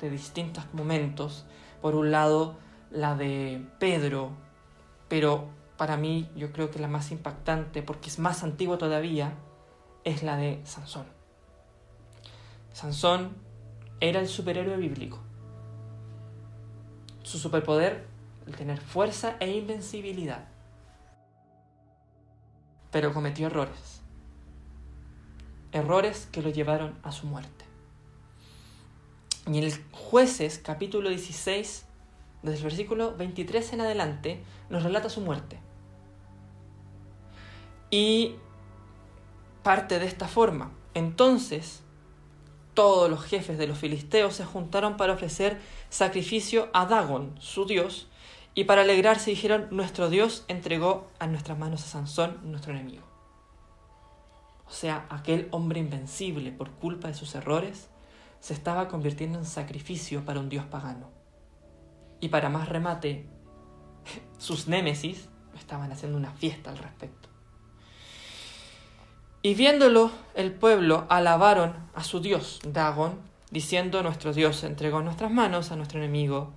de 0.00 0.10
distintos 0.10 0.64
momentos. 0.72 1.46
Por 1.80 1.94
un 1.94 2.10
lado, 2.10 2.56
la 2.90 3.14
de 3.14 3.66
Pedro, 3.78 4.30
pero 5.08 5.48
para 5.76 5.96
mí 5.96 6.30
yo 6.36 6.52
creo 6.52 6.70
que 6.70 6.78
la 6.78 6.88
más 6.88 7.10
impactante, 7.10 7.82
porque 7.82 8.08
es 8.08 8.18
más 8.18 8.42
antigua 8.42 8.78
todavía, 8.78 9.34
es 10.04 10.22
la 10.22 10.36
de 10.36 10.60
Sansón. 10.64 11.06
Sansón 12.72 13.36
era 14.00 14.20
el 14.20 14.28
superhéroe 14.28 14.76
bíblico. 14.76 15.18
Su 17.22 17.38
superpoder, 17.38 18.06
el 18.46 18.56
tener 18.56 18.80
fuerza 18.80 19.36
e 19.40 19.50
invencibilidad. 19.50 20.48
Pero 22.90 23.12
cometió 23.12 23.46
errores. 23.46 24.02
Errores 25.72 26.28
que 26.30 26.42
lo 26.42 26.50
llevaron 26.50 26.98
a 27.02 27.10
su 27.10 27.26
muerte. 27.26 27.63
Y 29.46 29.58
en 29.58 29.64
el 29.64 29.84
jueces 29.92 30.58
capítulo 30.58 31.10
16, 31.10 31.86
desde 32.42 32.56
el 32.56 32.62
versículo 32.62 33.16
23 33.16 33.72
en 33.74 33.80
adelante, 33.82 34.42
nos 34.70 34.82
relata 34.82 35.10
su 35.10 35.20
muerte. 35.20 35.60
Y 37.90 38.36
parte 39.62 39.98
de 39.98 40.06
esta 40.06 40.28
forma. 40.28 40.72
Entonces, 40.94 41.82
todos 42.74 43.10
los 43.10 43.24
jefes 43.24 43.58
de 43.58 43.66
los 43.66 43.78
filisteos 43.78 44.34
se 44.34 44.44
juntaron 44.44 44.96
para 44.96 45.12
ofrecer 45.12 45.60
sacrificio 45.90 46.68
a 46.72 46.86
Dagon, 46.86 47.34
su 47.38 47.66
dios, 47.66 48.08
y 48.54 48.64
para 48.64 48.82
alegrarse 48.82 49.30
dijeron, 49.30 49.68
nuestro 49.70 50.08
dios 50.10 50.44
entregó 50.48 51.08
a 51.18 51.26
nuestras 51.26 51.58
manos 51.58 51.82
a 51.82 51.86
Sansón, 51.86 52.38
nuestro 52.44 52.72
enemigo. 52.72 53.04
O 54.66 54.70
sea, 54.70 55.06
aquel 55.10 55.48
hombre 55.50 55.80
invencible 55.80 56.52
por 56.52 56.70
culpa 56.70 57.08
de 57.08 57.14
sus 57.14 57.34
errores, 57.34 57.88
se 58.44 58.52
estaba 58.52 58.88
convirtiendo 58.88 59.38
en 59.38 59.46
sacrificio 59.46 60.26
para 60.26 60.38
un 60.38 60.50
dios 60.50 60.66
pagano. 60.66 61.08
Y 62.20 62.28
para 62.28 62.50
más 62.50 62.68
remate, 62.68 63.24
sus 64.38 64.68
némesis 64.68 65.30
estaban 65.56 65.90
haciendo 65.90 66.18
una 66.18 66.30
fiesta 66.30 66.68
al 66.68 66.76
respecto. 66.76 67.30
Y 69.40 69.54
viéndolo, 69.54 70.10
el 70.34 70.52
pueblo 70.52 71.06
alabaron 71.08 71.74
a 71.94 72.04
su 72.04 72.20
dios, 72.20 72.60
Dagon, 72.68 73.18
diciendo, 73.50 74.02
nuestro 74.02 74.34
dios 74.34 74.62
entregó 74.62 74.98
en 74.98 75.06
nuestras 75.06 75.30
manos 75.30 75.70
a 75.72 75.76
nuestro 75.76 75.98
enemigo, 75.98 76.52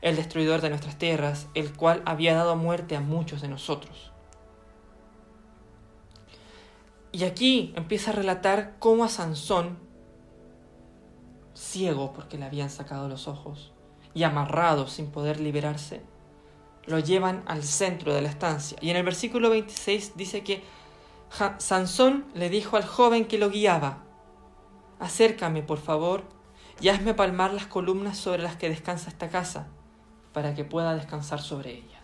el 0.00 0.16
destruidor 0.16 0.62
de 0.62 0.70
nuestras 0.70 0.96
tierras, 0.96 1.48
el 1.52 1.70
cual 1.74 2.00
había 2.06 2.34
dado 2.34 2.56
muerte 2.56 2.96
a 2.96 3.00
muchos 3.00 3.42
de 3.42 3.48
nosotros. 3.48 4.10
Y 7.12 7.24
aquí 7.24 7.74
empieza 7.76 8.12
a 8.12 8.14
relatar 8.14 8.76
cómo 8.78 9.04
a 9.04 9.10
Sansón, 9.10 9.84
ciego 11.56 12.12
porque 12.12 12.38
le 12.38 12.44
habían 12.44 12.70
sacado 12.70 13.08
los 13.08 13.26
ojos 13.26 13.72
y 14.14 14.22
amarrado 14.22 14.86
sin 14.86 15.10
poder 15.10 15.40
liberarse, 15.40 16.02
lo 16.86 16.98
llevan 16.98 17.42
al 17.46 17.62
centro 17.62 18.14
de 18.14 18.22
la 18.22 18.28
estancia. 18.28 18.78
Y 18.80 18.90
en 18.90 18.96
el 18.96 19.02
versículo 19.02 19.50
26 19.50 20.16
dice 20.16 20.42
que 20.44 20.62
Sansón 21.58 22.26
le 22.34 22.48
dijo 22.48 22.76
al 22.76 22.86
joven 22.86 23.26
que 23.26 23.38
lo 23.38 23.50
guiaba, 23.50 24.04
acércame 25.00 25.62
por 25.62 25.78
favor 25.78 26.24
y 26.80 26.88
hazme 26.88 27.14
palmar 27.14 27.52
las 27.52 27.66
columnas 27.66 28.16
sobre 28.16 28.42
las 28.42 28.56
que 28.56 28.68
descansa 28.68 29.10
esta 29.10 29.28
casa, 29.28 29.68
para 30.32 30.54
que 30.54 30.64
pueda 30.64 30.94
descansar 30.94 31.40
sobre 31.40 31.72
ellas. 31.72 31.95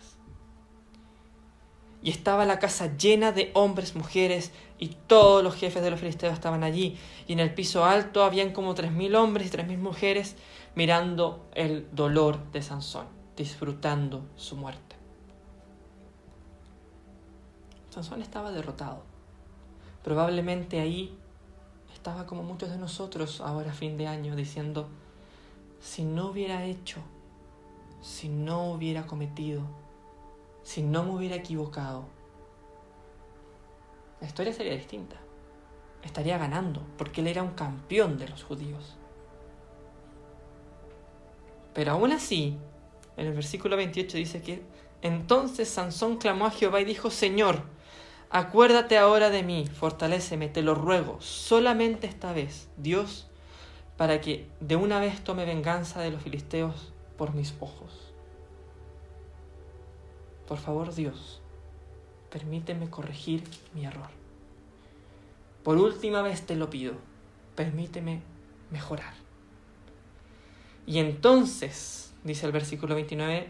Y 2.03 2.09
estaba 2.09 2.45
la 2.45 2.59
casa 2.59 2.97
llena 2.97 3.31
de 3.31 3.51
hombres, 3.53 3.95
mujeres, 3.95 4.51
y 4.77 4.89
todos 5.07 5.41
los 5.41 5.55
jefes 5.55 5.81
de 5.81 5.89
los 5.89 5.99
filisteos 5.99 6.33
estaban 6.33 6.63
allí, 6.63 6.97
y 7.27 7.33
en 7.33 7.39
el 7.39 7.53
piso 7.53 7.85
alto 7.85 8.23
habían 8.23 8.51
como 8.51 8.73
tres 8.73 8.91
mil 8.91 9.15
hombres 9.15 9.47
y 9.47 9.49
tres 9.49 9.65
mil 9.65 9.79
mujeres 9.79 10.35
mirando 10.75 11.47
el 11.55 11.87
dolor 11.93 12.51
de 12.51 12.61
Sansón, 12.61 13.07
disfrutando 13.37 14.25
su 14.35 14.57
muerte. 14.57 14.97
Sansón 17.89 18.21
estaba 18.21 18.51
derrotado. 18.51 19.03
Probablemente 20.03 20.81
ahí 20.81 21.17
estaba 21.93 22.25
como 22.25 22.43
muchos 22.43 22.69
de 22.69 22.77
nosotros 22.77 23.39
ahora 23.39 23.71
a 23.71 23.73
fin 23.73 23.97
de 23.97 24.07
año 24.07 24.35
diciendo, 24.35 24.89
si 25.79 26.03
no 26.03 26.27
hubiera 26.27 26.65
hecho, 26.65 26.99
si 28.01 28.27
no 28.27 28.71
hubiera 28.71 29.07
cometido, 29.07 29.61
si 30.63 30.81
no 30.81 31.03
me 31.03 31.11
hubiera 31.11 31.35
equivocado, 31.35 32.05
la 34.21 34.27
historia 34.27 34.53
sería 34.53 34.73
distinta. 34.73 35.17
Estaría 36.01 36.37
ganando, 36.37 36.81
porque 36.97 37.21
él 37.21 37.27
era 37.27 37.43
un 37.43 37.51
campeón 37.51 38.17
de 38.17 38.27
los 38.27 38.43
judíos. 38.43 38.97
Pero 41.73 41.93
aún 41.93 42.11
así, 42.11 42.57
en 43.17 43.27
el 43.27 43.33
versículo 43.33 43.77
28 43.77 44.17
dice 44.17 44.41
que 44.41 44.63
entonces 45.01 45.69
Sansón 45.69 46.17
clamó 46.17 46.45
a 46.45 46.51
Jehová 46.51 46.81
y 46.81 46.85
dijo, 46.85 47.09
Señor, 47.09 47.63
Acuérdate 48.35 48.97
ahora 48.97 49.29
de 49.29 49.43
mí, 49.43 49.67
fortaléceme, 49.67 50.47
te 50.47 50.63
lo 50.63 50.73
ruego, 50.73 51.21
solamente 51.21 52.07
esta 52.07 52.33
vez, 52.33 52.67
Dios, 52.77 53.27
para 53.95 54.21
que 54.21 54.47
de 54.59 54.75
una 54.75 54.99
vez 54.99 55.23
tome 55.23 55.45
venganza 55.45 56.01
de 56.01 56.09
los 56.09 56.23
filisteos 56.23 56.91
por 57.15 57.35
mis 57.35 57.53
ojos. 57.59 58.12
Por 60.47 60.57
favor, 60.57 60.93
Dios, 60.93 61.41
permíteme 62.29 62.89
corregir 62.89 63.43
mi 63.73 63.85
error. 63.85 64.09
Por 65.63 65.77
última 65.77 66.21
vez 66.21 66.45
te 66.45 66.55
lo 66.55 66.69
pido, 66.69 66.93
permíteme 67.55 68.21
mejorar. 68.71 69.13
Y 70.85 70.99
entonces, 70.99 72.13
dice 72.23 72.45
el 72.45 72.51
versículo 72.51 72.95
29, 72.95 73.49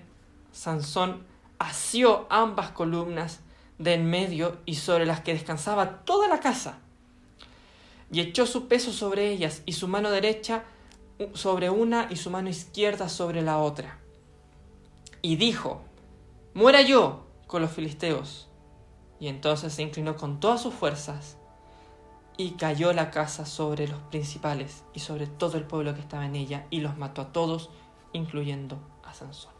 Sansón 0.51 1.23
asió 1.57 2.27
ambas 2.29 2.69
columnas 2.69 3.39
de 3.79 3.95
en 3.95 4.05
medio 4.05 4.57
y 4.65 4.75
sobre 4.75 5.05
las 5.05 5.21
que 5.21 5.33
descansaba 5.33 6.03
toda 6.05 6.27
la 6.27 6.39
casa. 6.39 6.77
Y 8.11 8.19
echó 8.19 8.45
su 8.45 8.67
peso 8.67 8.91
sobre 8.91 9.31
ellas 9.31 9.63
y 9.65 9.73
su 9.73 9.87
mano 9.87 10.11
derecha 10.11 10.65
sobre 11.33 11.69
una 11.69 12.07
y 12.09 12.15
su 12.15 12.29
mano 12.29 12.49
izquierda 12.49 13.09
sobre 13.09 13.41
la 13.41 13.57
otra. 13.57 13.99
Y 15.21 15.37
dijo, 15.37 15.81
muera 16.53 16.81
yo 16.81 17.25
con 17.47 17.61
los 17.61 17.71
filisteos. 17.71 18.49
Y 19.19 19.27
entonces 19.27 19.73
se 19.73 19.81
inclinó 19.81 20.15
con 20.15 20.39
todas 20.39 20.61
sus 20.61 20.73
fuerzas 20.73 21.37
y 22.35 22.51
cayó 22.51 22.93
la 22.93 23.11
casa 23.11 23.45
sobre 23.45 23.87
los 23.87 23.99
principales 24.03 24.83
y 24.93 24.99
sobre 24.99 25.27
todo 25.27 25.57
el 25.57 25.65
pueblo 25.65 25.93
que 25.93 26.01
estaba 26.01 26.25
en 26.25 26.35
ella 26.35 26.65
y 26.69 26.81
los 26.81 26.97
mató 26.97 27.21
a 27.21 27.31
todos, 27.31 27.69
incluyendo 28.11 28.79
a 29.03 29.13
Sansón. 29.13 29.53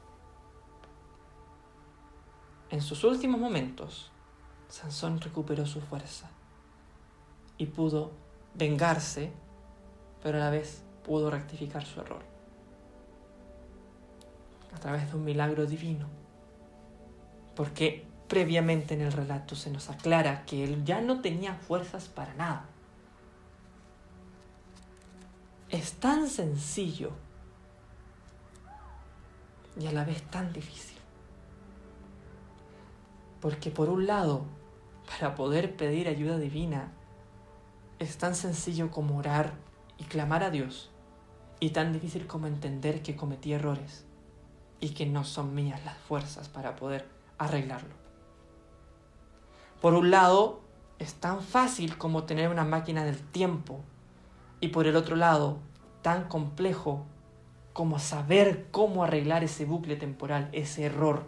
En 2.71 2.81
sus 2.81 3.03
últimos 3.03 3.39
momentos, 3.39 4.11
Sansón 4.67 5.21
recuperó 5.21 5.65
su 5.65 5.79
fuerza 5.79 6.31
y 7.57 7.67
pudo 7.67 8.11
vengarse, 8.55 9.31
pero 10.21 10.37
a 10.37 10.41
la 10.41 10.49
vez 10.49 10.83
pudo 11.05 11.29
rectificar 11.29 11.85
su 11.85 12.01
error 12.01 12.23
a 14.73 14.79
través 14.79 15.11
de 15.11 15.17
un 15.17 15.23
milagro 15.23 15.65
divino. 15.65 16.22
Porque 17.55 18.05
previamente 18.27 18.93
en 18.93 19.01
el 19.01 19.11
relato 19.11 19.55
se 19.55 19.69
nos 19.69 19.89
aclara 19.89 20.45
que 20.45 20.63
él 20.63 20.83
ya 20.85 21.01
no 21.01 21.21
tenía 21.21 21.55
fuerzas 21.55 22.07
para 22.07 22.33
nada. 22.33 22.65
Es 25.69 25.93
tan 25.93 26.27
sencillo 26.29 27.11
y 29.79 29.87
a 29.87 29.91
la 29.91 30.03
vez 30.03 30.21
tan 30.23 30.53
difícil. 30.53 30.97
Porque 33.41 33.71
por 33.71 33.89
un 33.89 34.07
lado, 34.07 34.45
para 35.07 35.35
poder 35.35 35.75
pedir 35.75 36.07
ayuda 36.07 36.37
divina, 36.37 36.91
es 37.99 38.17
tan 38.17 38.35
sencillo 38.35 38.91
como 38.91 39.17
orar 39.17 39.53
y 39.97 40.05
clamar 40.05 40.43
a 40.43 40.49
Dios, 40.49 40.89
y 41.59 41.69
tan 41.69 41.93
difícil 41.93 42.27
como 42.27 42.47
entender 42.47 43.01
que 43.01 43.15
cometí 43.15 43.53
errores 43.53 44.05
y 44.79 44.89
que 44.89 45.05
no 45.05 45.23
son 45.23 45.55
mías 45.55 45.83
las 45.85 45.97
fuerzas 45.97 46.49
para 46.49 46.75
poder 46.75 47.07
arreglarlo. 47.45 47.93
Por 49.81 49.93
un 49.93 50.11
lado, 50.11 50.61
es 50.99 51.15
tan 51.15 51.41
fácil 51.41 51.97
como 51.97 52.23
tener 52.23 52.49
una 52.49 52.63
máquina 52.63 53.03
del 53.03 53.19
tiempo 53.19 53.81
y 54.59 54.69
por 54.69 54.87
el 54.87 54.95
otro 54.95 55.15
lado, 55.15 55.57
tan 56.01 56.27
complejo 56.27 57.05
como 57.73 57.99
saber 57.99 58.67
cómo 58.71 59.03
arreglar 59.03 59.43
ese 59.43 59.65
bucle 59.65 59.95
temporal, 59.95 60.49
ese 60.53 60.85
error 60.85 61.25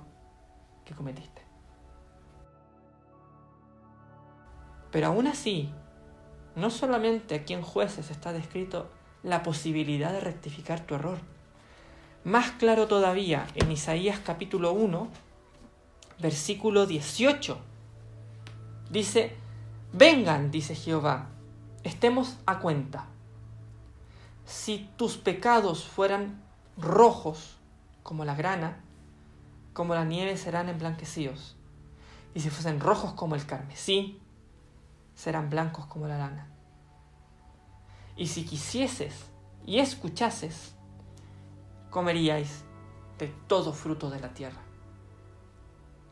que 0.86 0.93
cometiste. 0.93 1.41
Pero 4.91 5.07
aún 5.07 5.27
así, 5.27 5.74
no 6.55 6.69
solamente 6.69 7.36
aquí 7.36 7.53
en 7.53 7.62
jueces 7.62 8.12
está 8.12 8.31
descrito 8.31 8.89
la 9.24 9.43
posibilidad 9.43 10.13
de 10.13 10.22
rectificar 10.22 10.79
tu 10.79 10.95
error. 10.95 11.17
Más 12.24 12.51
claro 12.51 12.88
todavía, 12.88 13.48
en 13.55 13.72
Isaías 13.72 14.19
capítulo 14.24 14.72
1, 14.72 15.10
versículo 16.19 16.86
18, 16.86 17.57
dice, 18.89 19.36
vengan, 19.93 20.51
dice 20.51 20.75
Jehová, 20.75 21.29
estemos 21.84 22.38
a 22.45 22.60
cuenta. 22.60 23.07
Si 24.45 24.89
tus 24.98 25.17
pecados 25.17 25.86
fueran 25.86 26.41
rojos 26.77 27.57
como 28.03 28.25
la 28.25 28.36
grana, 28.36 28.81
como 29.74 29.95
la 29.95 30.05
nieve 30.05 30.38
serán 30.38 30.69
emblanquecidos. 30.69 31.55
Y 32.34 32.41
si 32.41 32.50
fuesen 32.50 32.79
rojos 32.79 33.13
como 33.13 33.36
el 33.36 33.45
carmesí, 33.45 34.19
serán 35.15 35.50
blancos 35.50 35.86
como 35.86 36.07
la 36.07 36.17
lana. 36.17 36.48
Y 38.15 38.27
si 38.27 38.45
quisieses 38.45 39.25
y 39.65 39.79
escuchases, 39.79 40.75
comeríais 41.89 42.63
de 43.17 43.27
todo 43.48 43.74
fruto 43.74 44.10
de 44.10 44.19
la 44.19 44.34
tierra. 44.34 44.64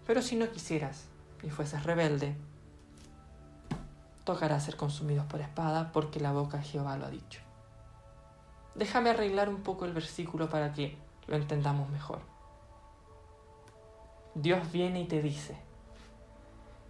Pero 0.05 0.21
si 0.21 0.35
no 0.35 0.49
quisieras 0.51 1.05
y 1.41 1.49
fueses 1.49 1.83
rebelde, 1.83 2.35
tocará 4.23 4.59
ser 4.59 4.75
consumidos 4.75 5.25
por 5.25 5.41
espada 5.41 5.91
porque 5.91 6.19
la 6.19 6.31
boca 6.31 6.57
de 6.57 6.63
Jehová 6.63 6.97
lo 6.97 7.05
ha 7.05 7.09
dicho. 7.09 7.41
Déjame 8.75 9.11
arreglar 9.11 9.49
un 9.49 9.61
poco 9.61 9.85
el 9.85 9.93
versículo 9.93 10.49
para 10.49 10.73
que 10.73 10.97
lo 11.27 11.35
entendamos 11.35 11.89
mejor. 11.89 12.19
Dios 14.35 14.71
viene 14.71 15.01
y 15.01 15.05
te 15.05 15.21
dice, 15.21 15.55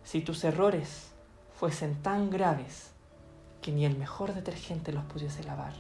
si 0.03 0.21
tus 0.21 0.43
errores 0.43 1.11
fuesen 1.53 2.01
tan 2.01 2.29
graves 2.29 2.91
que 3.61 3.71
ni 3.71 3.85
el 3.85 3.97
mejor 3.97 4.33
detergente 4.33 4.93
los 4.93 5.03
pudiese 5.05 5.43
lavar. 5.43 5.73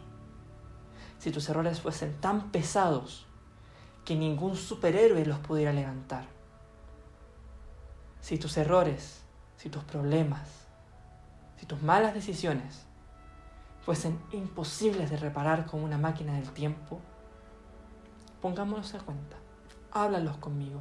Si 1.19 1.31
tus 1.31 1.47
errores 1.49 1.81
fuesen 1.81 2.19
tan 2.19 2.51
pesados 2.51 3.25
que 4.03 4.15
ningún 4.15 4.55
superhéroe 4.55 5.25
los 5.25 5.39
pudiera 5.39 5.71
levantar. 5.71 6.25
Si 8.23 8.37
tus 8.37 8.55
errores, 8.55 9.19
si 9.57 9.67
tus 9.67 9.83
problemas, 9.83 10.47
si 11.57 11.65
tus 11.65 11.81
malas 11.81 12.13
decisiones 12.13 12.85
fuesen 13.81 14.17
imposibles 14.31 15.09
de 15.09 15.17
reparar 15.17 15.65
con 15.65 15.83
una 15.83 15.97
máquina 15.97 16.31
del 16.35 16.49
tiempo, 16.51 17.01
pongámonos 18.41 18.95
a 18.95 18.99
cuenta, 18.99 19.35
háblalos 19.91 20.37
conmigo, 20.37 20.79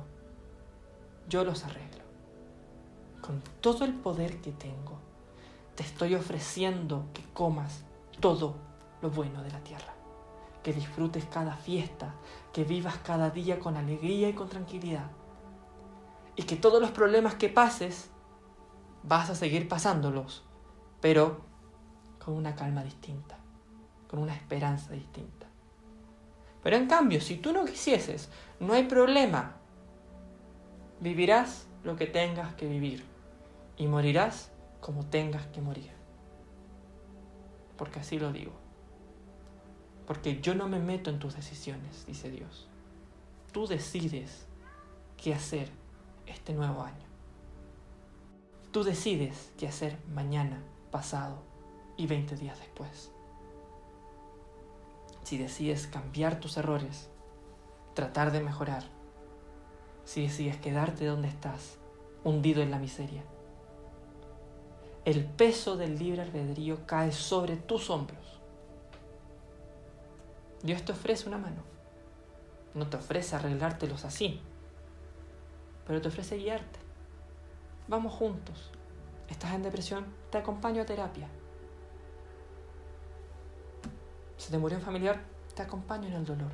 yo 1.29 1.43
los 1.43 1.65
arreglo. 1.65 2.05
Con 3.21 3.43
todo 3.61 3.87
el 3.87 3.95
poder 3.95 4.41
que 4.41 4.53
tengo, 4.53 5.01
te 5.75 5.83
estoy 5.83 6.15
ofreciendo 6.15 7.07
que 7.13 7.25
comas 7.33 7.83
todo 8.21 8.55
lo 9.03 9.11
bueno 9.11 9.43
de 9.43 9.51
la 9.51 9.65
tierra, 9.65 9.95
que 10.63 10.73
disfrutes 10.73 11.25
cada 11.25 11.57
fiesta, 11.57 12.15
que 12.53 12.63
vivas 12.63 12.99
cada 12.99 13.31
día 13.31 13.59
con 13.59 13.77
alegría 13.77 14.29
y 14.29 14.33
con 14.33 14.49
tranquilidad, 14.49 15.11
y 16.37 16.45
que 16.45 16.57
todos 16.57 16.81
los 16.81 16.91
problemas 16.91 17.35
que 17.35 17.49
pases, 17.49 18.11
vas 19.03 19.31
a 19.31 19.35
seguir 19.35 19.69
pasándolos, 19.69 20.45
pero 21.01 21.41
con 22.19 22.35
una 22.35 22.55
calma 22.55 22.85
distinta, 22.85 23.39
con 24.09 24.21
una 24.21 24.35
esperanza 24.35 24.93
distinta. 24.93 25.47
Pero 26.63 26.77
en 26.77 26.87
cambio, 26.87 27.21
si 27.21 27.37
tú 27.37 27.53
no 27.53 27.65
quisieses, 27.65 28.31
no 28.61 28.73
hay 28.73 28.85
problema. 28.85 29.57
Vivirás 31.01 31.67
lo 31.83 31.97
que 31.97 32.07
tengas 32.07 32.55
que 32.55 32.69
vivir 32.69 33.05
y 33.77 33.89
morirás 33.89 34.53
como 34.81 35.05
tengas 35.07 35.47
que 35.49 35.61
morir. 35.61 35.91
Porque 37.77 37.99
así 37.99 38.19
lo 38.19 38.33
digo. 38.33 38.53
Porque 40.07 40.41
yo 40.41 40.55
no 40.55 40.69
me 40.69 40.79
meto 40.79 41.11
en 41.11 41.19
tus 41.19 41.35
decisiones, 41.35 42.07
dice 42.07 42.31
Dios. 42.31 42.69
Tú 43.51 43.67
decides 43.67 44.47
qué 45.17 45.35
hacer 45.35 45.82
este 46.27 46.53
nuevo 46.53 46.83
año. 46.83 47.07
Tú 48.71 48.85
decides 48.85 49.53
qué 49.59 49.69
hacer 49.69 49.99
mañana, 50.15 50.63
pasado 50.91 51.43
y 51.97 52.07
20 52.07 52.37
días 52.37 52.59
después. 52.59 53.11
Si 55.25 55.39
decides 55.39 55.87
cambiar 55.87 56.41
tus 56.41 56.57
errores, 56.57 57.11
tratar 57.95 58.33
de 58.33 58.41
mejorar, 58.41 58.85
si 60.05 60.23
decides 60.23 60.57
quedarte 60.57 61.07
donde 61.07 61.29
estás, 61.29 61.79
hundido 62.25 62.63
en 62.63 62.71
la 62.71 62.79
miseria, 62.79 63.23
el 65.05 65.25
peso 65.25 65.77
del 65.77 65.99
libre 65.99 66.23
albedrío 66.23 66.87
cae 66.87 67.13
sobre 67.13 67.57
tus 67.57 67.91
hombros. 67.91 68.41
Dios 70.63 70.85
te 70.85 70.93
ofrece 70.93 71.29
una 71.29 71.39
mano. 71.39 71.63
No 72.75 72.87
te 72.89 72.97
ofrece 72.97 73.35
arreglártelos 73.35 74.05
así, 74.05 74.41
pero 75.87 76.01
te 76.01 76.09
ofrece 76.09 76.37
guiarte. 76.37 76.79
Vamos 77.89 78.13
juntos. 78.13 78.71
¿Estás 79.29 79.55
en 79.55 79.63
depresión? 79.63 80.07
Te 80.31 80.39
acompaño 80.39 80.83
a 80.83 80.87
terapia. 80.87 81.29
¿Se 84.37 84.51
te 84.51 84.59
murió 84.59 84.79
un 84.79 84.85
familiar? 84.85 85.23
Te 85.55 85.63
acompaño 85.63 86.09
en 86.09 86.15
el 86.15 86.25
dolor. 86.25 86.53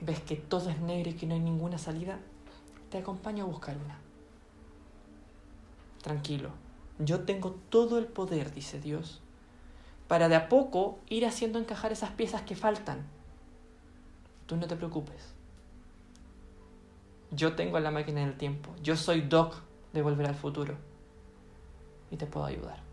¿Ves 0.00 0.20
que 0.20 0.36
todo 0.36 0.70
es 0.70 0.80
negro 0.80 1.10
y 1.10 1.14
que 1.14 1.26
no 1.26 1.34
hay 1.34 1.40
ninguna 1.40 1.78
salida? 1.78 2.18
Te 2.90 2.98
acompaño 2.98 3.44
a 3.44 3.46
buscar 3.46 3.76
una 3.76 3.98
tranquilo, 6.02 6.50
yo 6.98 7.20
tengo 7.20 7.52
todo 7.70 7.98
el 7.98 8.06
poder, 8.06 8.52
dice 8.52 8.78
Dios, 8.78 9.22
para 10.08 10.28
de 10.28 10.34
a 10.34 10.48
poco 10.48 10.98
ir 11.08 11.24
haciendo 11.24 11.58
encajar 11.58 11.92
esas 11.92 12.10
piezas 12.10 12.42
que 12.42 12.56
faltan. 12.56 13.06
Tú 14.46 14.56
no 14.56 14.66
te 14.66 14.76
preocupes. 14.76 15.32
Yo 17.34 17.54
tengo 17.54 17.80
la 17.80 17.90
máquina 17.90 18.20
del 18.20 18.36
tiempo. 18.36 18.74
Yo 18.82 18.94
soy 18.94 19.22
Doc 19.22 19.56
de 19.94 20.02
Volver 20.02 20.26
al 20.26 20.34
Futuro. 20.34 20.74
Y 22.10 22.18
te 22.18 22.26
puedo 22.26 22.44
ayudar. 22.44 22.91